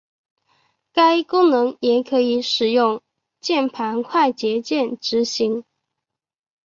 [0.93, 3.03] 该功能也可以使用
[3.39, 5.63] 键盘快捷键执行。